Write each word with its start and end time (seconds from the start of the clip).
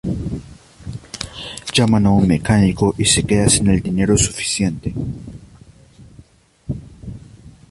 Llaman 1.75 2.07
a 2.07 2.09
un 2.09 2.27
mecánico 2.27 2.95
y 2.97 3.05
se 3.05 3.21
queda 3.23 3.47
sin 3.47 3.67
el 3.69 3.81
dinero 3.81 4.17
suficiente. 4.17 4.95